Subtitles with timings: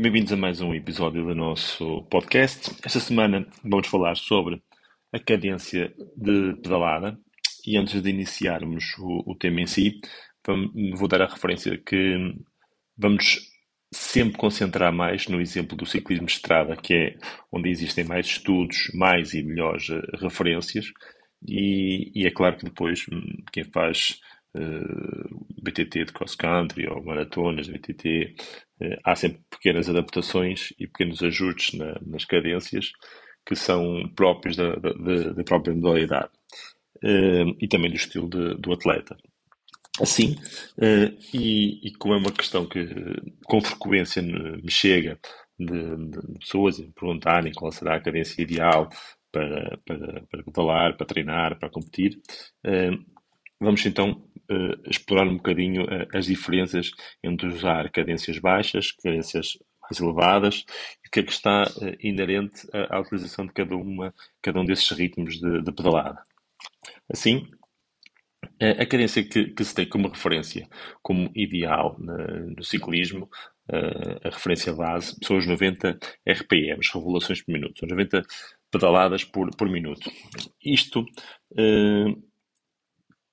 [0.00, 2.74] Bem-vindos a mais um episódio do nosso podcast.
[2.82, 4.62] Esta semana vamos falar sobre
[5.12, 7.18] a cadência de pedalada
[7.66, 10.00] e antes de iniciarmos o, o tema em si,
[10.46, 12.34] vamos, vou dar a referência que
[12.96, 13.40] vamos
[13.92, 17.18] sempre concentrar mais no exemplo do ciclismo de estrada, que é
[17.52, 20.86] onde existem mais estudos, mais e melhores eh, referências,
[21.46, 24.18] e, e é claro que depois hum, quem faz
[24.54, 28.34] uh, eh, BTT de cross country ou maratonas BTT,
[28.80, 32.92] uh, há sempre pequenas adaptações e pequenos ajustes na, nas cadências
[33.46, 36.30] que são próprios da, da, da própria modalidade
[37.04, 39.16] uh, e também do estilo de, do atleta.
[40.00, 40.32] Assim,
[40.78, 42.86] uh, e, e, como é uma questão que
[43.44, 45.18] com frequência me chega
[45.58, 48.88] de, de pessoas me perguntarem qual será a cadência ideal
[49.30, 52.18] para, para, para pedalar, para treinar, para competir,
[52.66, 53.20] uh,
[53.60, 54.24] vamos então
[54.86, 56.90] explorar um bocadinho as diferenças
[57.22, 60.64] entre usar cadências baixas, cadências mais elevadas,
[61.04, 61.64] e o que é que está
[62.00, 66.22] inerente à, à, utilização de cada, uma, cada um desses ritmos de, de pedalada.
[67.08, 67.48] Assim,
[68.60, 70.68] a cadência que, que, se tem como referência,
[71.02, 73.28] como ideal no ciclismo,
[74.24, 78.22] a referência base são os 90 RPMs, revoluções por minuto, são 90
[78.70, 80.10] pedaladas por, por minuto.
[80.62, 81.04] Isto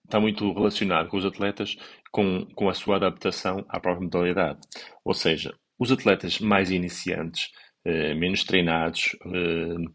[0.07, 1.77] está muito relacionado com os atletas,
[2.11, 4.59] com, com a sua adaptação à própria modalidade.
[5.03, 7.51] Ou seja, os atletas mais iniciantes,
[7.85, 9.91] uh, menos treinados, uh,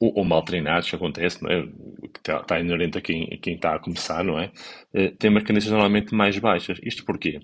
[0.00, 1.64] ou, ou, mal treinados, que acontece, não é?
[2.16, 4.52] está, está inerente a quem, a quem está a começar, não é?
[4.92, 6.78] Uh, têm marcas normalmente mais baixas.
[6.82, 7.40] Isto porquê?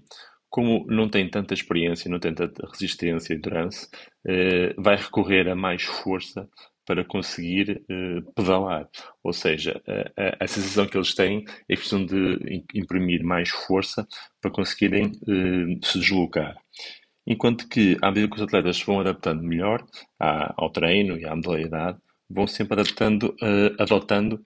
[0.48, 3.86] Como não tem tanta experiência, não tem tanta resistência e endurance,
[4.27, 6.48] uh, vai recorrer a mais força
[6.90, 8.89] para conseguir uh, pedalar.
[9.23, 13.48] Ou seja, a, a, a, sensação que eles têm é que precisam de imprimir mais
[13.48, 14.05] força
[14.40, 16.56] para conseguirem uh, se deslocar.
[17.24, 19.86] Enquanto que, à medida que os atletas se vão adaptando melhor
[20.18, 21.96] à, ao treino e à modalidade,
[22.29, 24.45] vão sempre adaptando, uh, adotando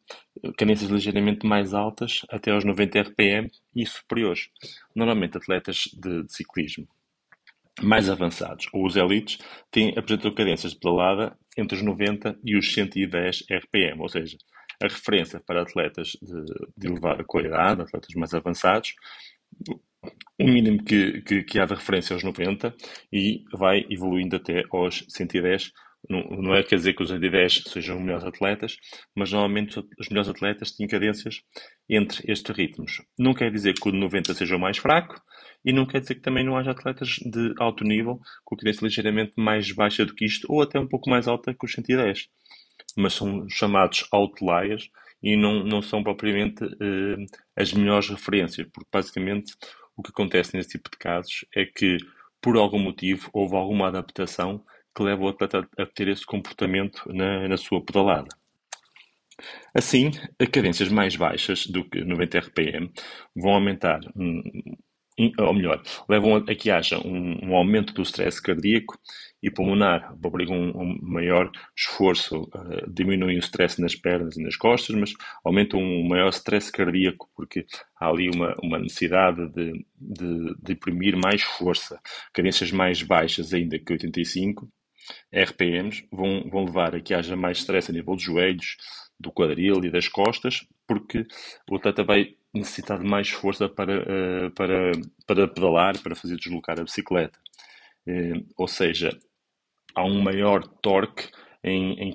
[0.58, 4.50] cadências ligeiramente mais altas até aos 90 RPM e superiores.
[4.94, 6.86] Normalmente atletas de, de ciclismo
[7.82, 9.38] mais avançados ou os elites
[9.70, 14.36] têm, apresentam cadências de pedalada entre os 90 e os 110 RPM, ou seja,
[14.82, 16.44] a referência para atletas de,
[16.76, 18.94] de elevada qualidade, atletas mais avançados,
[20.38, 22.74] o mínimo que, que, que, há de referência é aos 90
[23.12, 25.72] e vai evoluindo até aos 110
[26.08, 28.76] não, não é quer dizer que os AD10 sejam melhores atletas,
[29.14, 31.42] mas normalmente os melhores atletas têm cadências
[31.88, 33.02] entre estes ritmos.
[33.18, 35.20] Não quer dizer que o de 90 seja o mais fraco
[35.64, 39.32] e não quer dizer que também não haja atletas de alto nível com cadência ligeiramente
[39.36, 42.28] mais baixa do que isto ou até um pouco mais alta que os 110.
[42.96, 44.90] Mas são chamados outliers
[45.22, 47.16] e não, não são propriamente eh,
[47.56, 49.54] as melhores referências, porque basicamente
[49.96, 51.96] o que acontece nesse tipo de casos é que
[52.42, 54.62] por algum motivo houve alguma adaptação
[54.94, 58.28] que leva o atleta a ter esse comportamento na, na sua pedalada.
[59.74, 62.92] Assim, a cadências mais baixas do que 90 RPM
[63.34, 64.00] vão aumentar,
[65.38, 68.98] ou melhor, levam a que haja um, um aumento do stress cardíaco
[69.42, 74.56] e pulmonar, obrigam um, um maior esforço, uh, diminuem o stress nas pernas e nas
[74.56, 75.12] costas, mas
[75.44, 77.66] aumentam um maior stress cardíaco porque
[78.00, 82.00] há ali uma, uma necessidade de, de, de imprimir mais força.
[82.32, 84.68] Cadências mais baixas ainda que 85
[85.32, 88.76] RPMs vão, vão levar a que haja mais stress a nível dos joelhos,
[89.18, 91.26] do quadril e das costas, porque
[91.70, 94.92] o atleta vai necessitar de mais força para, uh, para,
[95.26, 97.38] para pedalar, para fazer deslocar a bicicleta.
[98.06, 99.10] Uh, ou seja,
[99.94, 101.28] há um maior torque
[101.62, 102.14] em, em,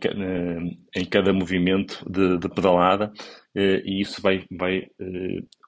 [0.95, 3.11] em cada movimento de, de pedalada
[3.55, 4.87] e isso vai, vai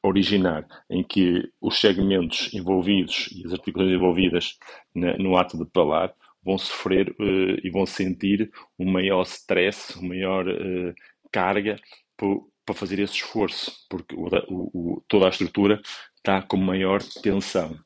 [0.04, 4.60] originar em que os segmentos envolvidos e as articulações envolvidas
[4.94, 10.48] no ato de pedalar vão sofrer uh, e vão sentir um maior stress, uma maior
[10.48, 10.94] uh,
[11.32, 11.80] carga
[12.66, 15.82] para fazer esse esforço, porque o, o, toda a estrutura
[16.16, 17.78] está com maior tensão.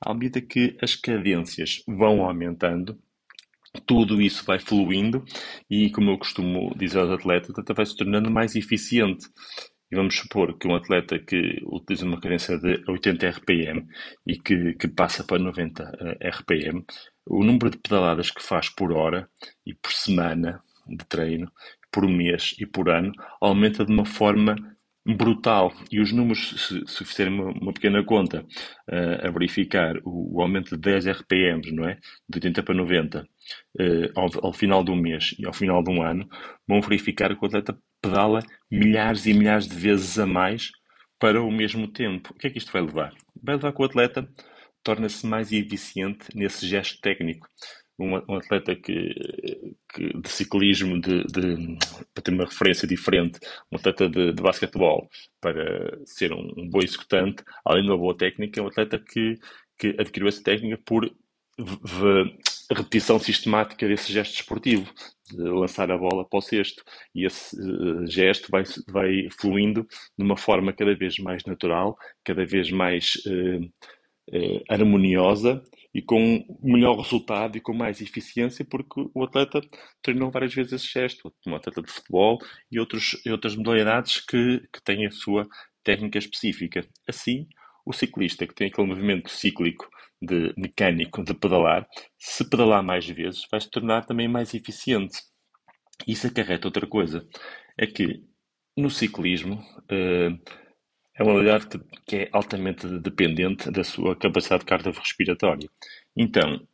[0.00, 2.98] À medida que as cadências vão aumentando,
[3.86, 5.24] tudo isso vai fluindo
[5.70, 9.26] e, como eu costumo dizer aos atletas, até vai se tornando mais eficiente.
[9.90, 13.86] E vamos supor que um atleta que utiliza uma cadência de 80 RPM
[14.26, 16.82] e que, que passa para 90 eh, RPM,
[17.26, 19.28] o número de pedaladas que faz por hora
[19.66, 21.50] e por semana de treino,
[21.90, 24.56] por mês e por ano, aumenta de uma forma
[25.04, 25.72] brutal.
[25.90, 30.42] E os números, se, se fizerem uma, uma, pequena conta, uh, a verificar o, o,
[30.42, 31.98] aumento de 10 RPMs, não é?
[32.28, 33.26] De 80 para 90, uh,
[34.14, 36.28] ao, ao, final de um mês e ao final de um ano,
[36.66, 40.70] vão verificar que o atleta pedala milhares e milhares de vezes a mais
[41.18, 42.32] para o mesmo tempo.
[42.32, 43.12] O que é que isto vai levar?
[43.40, 44.28] Vai levar que o atleta
[44.82, 47.46] torna-se mais eficiente nesse gesto técnico.
[47.98, 49.14] um, um atleta que,
[49.94, 51.78] que, de ciclismo, de, de,
[52.14, 53.38] para ter uma referência diferente,
[53.70, 55.08] um atleta de, de basquetebol,
[55.40, 59.38] para ser um, um bom executante, além de uma boa técnica, é um atleta que,
[59.78, 61.10] que adquiriu essa técnica por
[62.70, 64.90] repetição sistemática desse gesto esportivo,
[65.30, 66.82] de lançar a bola para o cesto.
[67.14, 69.86] E esse uh, gesto vai, vai fluindo
[70.16, 73.72] de uma forma cada vez mais natural, cada vez mais uh,
[74.30, 75.62] uh, harmoniosa
[75.94, 79.60] e com melhor resultado e com mais eficiência, porque o atleta
[80.02, 82.38] treinou várias vezes esse gesto, um atleta de futebol
[82.70, 85.46] e, outros, e outras modalidades que, que têm a sua
[85.84, 86.86] técnica específica.
[87.06, 87.46] Assim,
[87.84, 89.88] o ciclista que tem aquele movimento cíclico
[90.20, 91.86] de mecânico de pedalar,
[92.18, 95.18] se pedalar mais vezes, vai se tornar também mais eficiente.
[96.06, 97.26] Isso acarreta outra coisa,
[97.76, 98.22] é que
[98.76, 100.61] no ciclismo uh,
[101.22, 105.68] é uma modalidade que, que, é altamente dependente da sua capacidade cardiorrespiratória.
[106.16, 106.66] Então,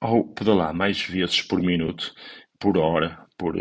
[0.00, 2.14] ao pedalar mais vezes por minuto,
[2.58, 3.54] por hora, por,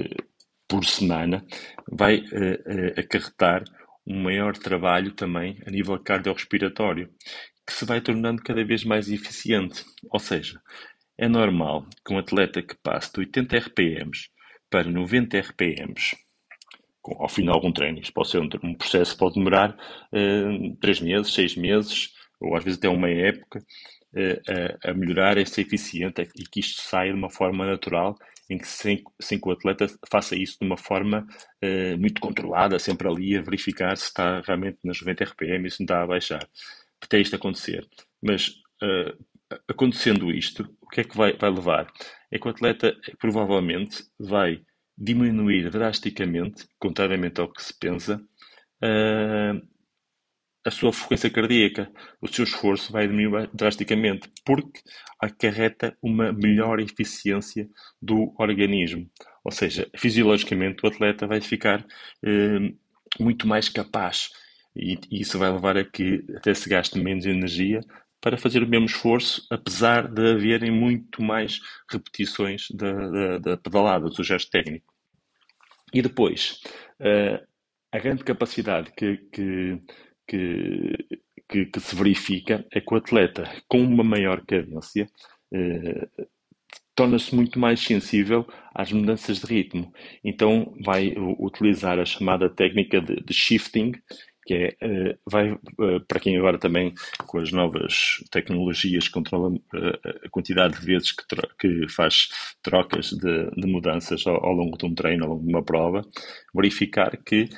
[0.67, 1.45] por semana,
[1.91, 3.65] vai uh, uh, acarretar
[4.07, 7.09] um maior trabalho também a nível cardiorrespiratório,
[7.67, 9.83] que se vai tornando cada vez mais eficiente.
[10.09, 10.61] Ou seja,
[11.17, 14.29] é normal que um atleta que passe de 80 RPMs
[14.69, 16.15] para 90 RPMs
[17.17, 19.77] ao final de algum treino, isto pode ser um, um processo que pode demorar
[20.11, 25.37] uh, 3 meses, 6 meses, ou às vezes até uma época, uh, a, a melhorar
[25.37, 28.15] essa eficiência e que isto saia de uma forma natural
[28.49, 31.25] em que sem, sem que o atleta faça isso de uma forma
[31.63, 35.79] uh, muito controlada, sempre ali a verificar se está realmente nas 90 RPM e se
[35.79, 36.47] não está a baixar.
[37.01, 37.87] Até isto acontecer.
[38.21, 38.55] Mas
[39.67, 41.87] acontecendo isto, o que é que vai, vai levar?
[42.31, 44.61] É que o atleta provavelmente vai
[44.97, 48.21] diminuir drasticamente, contrariamente ao que se pensa,
[48.83, 49.75] uh,
[50.65, 54.81] a sua frequência cardíaca, o seu esforço vai diminuir drasticamente, porque
[55.19, 57.69] acarreta uma melhor eficiência
[58.01, 59.07] do organismo.
[59.43, 61.85] Ou seja, fisiologicamente o atleta vai ficar
[62.23, 62.73] eh,
[63.19, 64.31] muito mais capaz
[64.75, 67.81] e, isso vai levar a que até se gaste menos energia
[68.25, 74.09] para fazer o mesmo esforço, apesar de haverem muito mais repetições da, da, da pedalada,
[74.09, 74.91] do gesto técnico.
[75.93, 76.59] E depois,
[76.99, 77.45] uh,
[77.91, 79.79] a grande capacidade que, que
[80.27, 85.07] que, que, que, se verifica é que o atleta, com uma maior cadência,
[85.53, 86.07] eh,
[86.95, 88.43] torna-se muito mais sensível
[88.73, 89.93] às mudanças de ritmo.
[90.23, 93.91] Então, vai utilizar a chamada técnica de, de shifting,
[94.45, 96.93] que é, eh, vai, eh, para quem agora também,
[97.25, 101.25] com as novas tecnologias, controla eh, a quantidade de vezes que,
[101.59, 102.29] que faz
[102.61, 106.01] trocas de, de mudanças ao, ao, longo de um treino, ao longo de uma prova,
[106.53, 107.49] verificar que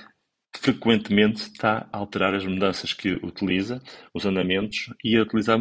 [0.56, 3.82] frequentemente está a alterar as mudanças que utiliza,
[4.14, 5.60] os andamentos, e a utilizar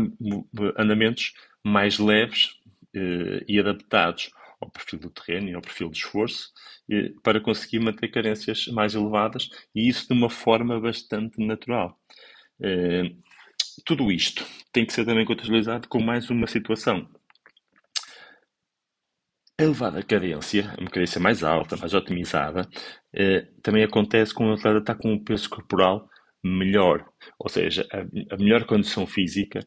[0.76, 1.32] andamentos
[1.64, 2.50] mais leves
[2.94, 4.30] eh, e adaptados
[4.60, 6.52] ao perfil do terreno e ao perfil de esforço,
[6.90, 11.98] eh, para conseguir manter carências mais elevadas, e isso de uma forma bastante natural.
[12.62, 13.12] Eh,
[13.84, 17.08] tudo isto tem que ser também contextualizado com mais uma situação.
[19.58, 22.68] A elevada cadência, uma cadência mais alta, mais otimizada,
[23.14, 26.10] eh, também acontece quando o atleta está com um peso corporal
[26.46, 27.04] melhor,
[27.38, 29.60] ou seja, a, a melhor condição física,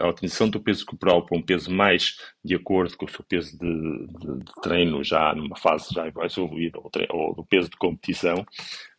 [0.00, 3.58] a otimização do peso corporal para um peso mais de acordo com o seu peso
[3.58, 7.76] de, de, de treino já numa fase já mais evoluída ou, ou, do peso de
[7.76, 8.44] competição,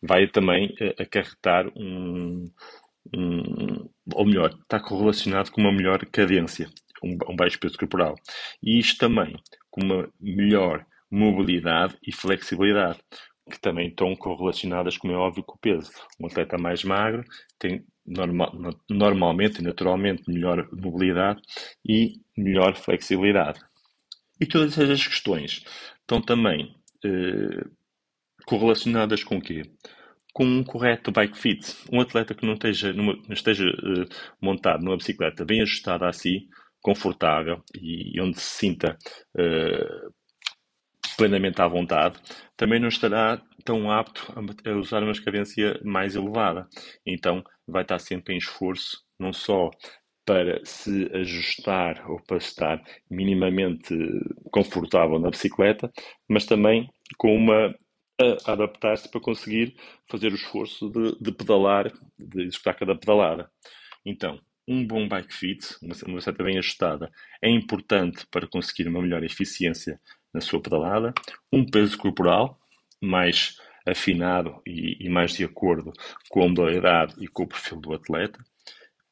[0.02, 2.50] vai também eh, acarretar um,
[3.14, 6.68] um, ou melhor, está correlacionado com uma melhor cadência,
[7.02, 8.16] um, um baixo peso corporal.
[8.62, 9.36] E isto também
[9.70, 12.98] com uma melhor mobilidade e flexibilidade,
[13.50, 15.90] que também estão correlacionadas, como é óbvio, com o peso.
[16.20, 17.24] Um atleta mais magro
[17.58, 18.52] tem normal,
[18.88, 21.40] normalmente e naturalmente melhor mobilidade
[21.84, 23.60] e melhor flexibilidade.
[24.40, 25.64] E todas essas questões
[26.00, 27.64] estão também eh,
[28.46, 29.62] correlacionadas com o quê?
[30.32, 31.76] Com um correto bike fit.
[31.92, 34.06] Um atleta que não esteja, numa, não esteja eh,
[34.40, 36.48] montado numa bicicleta bem ajustada a si,
[36.82, 38.98] confortável e onde se sinta
[39.36, 40.12] uh,
[41.16, 42.18] plenamente à vontade,
[42.56, 46.66] também não estará tão apto a usar uma cadência mais elevada.
[47.06, 49.70] Então vai estar sempre em esforço, não só
[50.24, 53.94] para se ajustar ou para estar minimamente
[54.52, 55.90] confortável na bicicleta,
[56.28, 56.88] mas também
[57.18, 57.74] com uma
[58.46, 59.74] adaptar-se para conseguir
[60.08, 63.50] fazer o esforço de, de pedalar, de executar cada pedalada.
[64.04, 64.38] Então,
[64.68, 67.10] um bom bike fit, uma, uma bicicleta bem ajustada,
[67.42, 70.00] é importante para conseguir uma melhor eficiência
[70.32, 71.12] na sua pedalada.
[71.52, 72.58] Um peso corporal
[73.00, 75.92] mais afinado e, e mais de acordo
[76.30, 78.38] com a modalidade e com o perfil do atleta.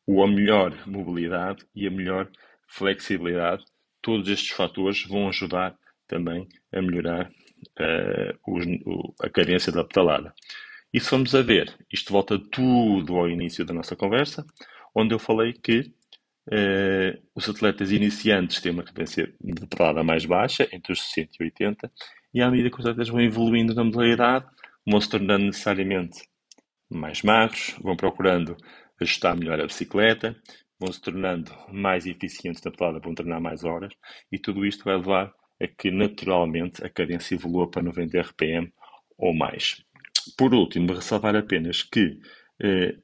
[0.07, 2.31] Ou a melhor mobilidade e a melhor
[2.67, 3.65] flexibilidade
[4.03, 10.33] todos estes fatores vão ajudar também a melhorar uh, os, o, a cadência da pedalada.
[10.93, 14.45] E se vamos a ver, isto volta tudo ao início da nossa conversa,
[14.95, 15.93] onde eu falei que
[16.49, 21.45] uh, os atletas iniciantes têm uma cadência de pedalada mais baixa, entre os 60 e
[21.45, 21.93] 80,
[22.35, 24.47] e à medida que os atletas vão evoluindo na modalidade,
[24.87, 26.23] vão se tornando necessariamente
[26.89, 28.57] mais magros, vão procurando
[29.01, 30.37] ajustar melhor a bicicleta,
[30.79, 33.93] vão se tornando mais eficientes na pedalada, vão treinar mais horas,
[34.33, 38.73] e tudo isto vai levar a que naturalmente a cadência evolua para 90 RPM
[39.19, 39.85] ou mais.
[40.37, 42.19] Por último, ressalvar apenas que,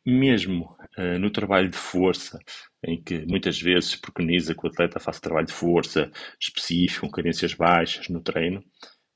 [0.05, 2.39] mesmo eh, no trabalho de força,
[2.85, 6.11] em que muitas vezes preconiza que o atleta faça trabalho de força
[6.41, 8.63] específico, com cadências baixas no treino,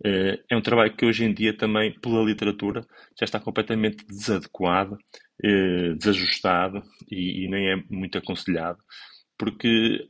[0.04, 2.82] eh, é um trabalho que hoje em dia também, pela literatura,
[3.18, 4.96] já está completamente desadequado,
[5.98, 8.78] desajustado e, nem é muito aconselhado,
[9.38, 10.06] porque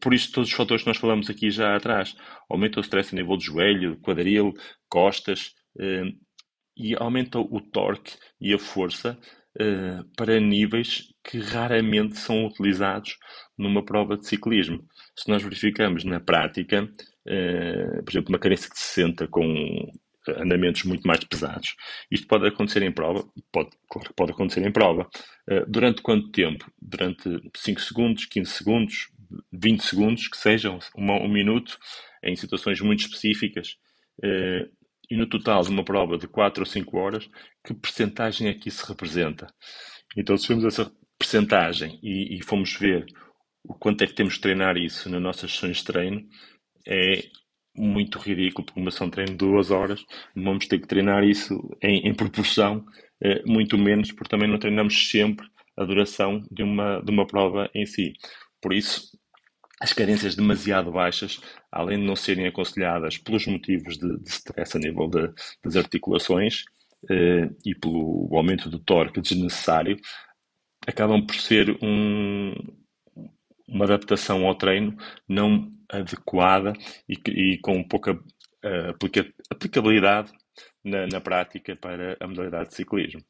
[0.00, 2.14] por isto todos os fatores que nós falamos aqui já atrás.
[2.48, 4.52] Aumenta o stress a nível do joelho, quadril,
[4.88, 6.04] costas eh,
[6.78, 9.18] e aumenta o torque e a força
[9.58, 13.18] eh, para níveis que raramente são utilizados
[13.58, 14.86] numa prova de ciclismo.
[15.16, 16.88] Se nós verificamos na prática,
[17.26, 19.90] eh, por exemplo, uma carência de 60 com
[20.28, 21.74] andamentos muito mais pesados.
[22.10, 23.26] Isto pode acontecer em prova?
[23.50, 25.08] Pode, claro que pode acontecer em prova.
[25.66, 26.70] durante quanto tempo?
[26.80, 29.08] Durante 5 segundos, 15 segundos,
[29.52, 31.78] 20 segundos, que sejam uma, um minuto,
[32.22, 33.78] em situações muito específicas,
[35.10, 37.28] e no total de uma prova de 4 ou 5 horas,
[37.64, 39.46] que percentagem é que isso representa?
[40.16, 43.06] Então, se vemos essa percentagem e, e fomos ver
[43.64, 46.26] o quanto é que temos de treinar isso nas nossas sessões de treino,
[46.86, 47.24] é
[47.76, 51.54] muito ridículo, porque uma sessão de treino de duas horas, vamos ter que treinar isso
[51.82, 52.84] em, em proporção,
[53.22, 55.46] eh, muito menos, porque também não treinamos sempre
[55.76, 58.12] a duração de uma, de uma prova em si.
[58.60, 59.16] Por isso,
[59.80, 64.80] as cadências demasiado baixas, além de não serem aconselhadas pelos motivos de, de stress a
[64.80, 65.30] nível de,
[65.62, 66.64] das articulações
[67.08, 69.96] eh, e pelo aumento do torque desnecessário,
[70.86, 72.54] acabam por ser um,
[73.68, 74.96] uma adaptação ao treino
[75.28, 76.72] não adequada
[77.08, 80.32] e, e com pouca uh, aplica, aplicabilidade
[80.84, 83.22] na, na, prática para a modalidade de ciclismo.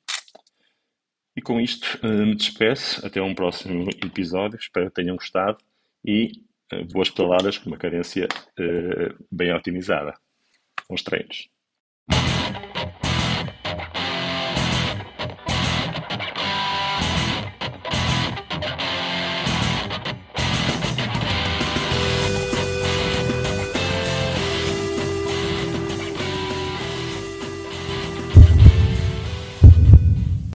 [1.37, 3.05] E com isto uh, me despeço.
[3.07, 4.59] Até um próximo episódio.
[4.59, 5.59] Espero que tenham gostado
[6.05, 8.27] e uh, boas pedaladas com uma cadência
[8.59, 10.15] uh, bem otimizada.
[10.89, 11.49] Bons treinos.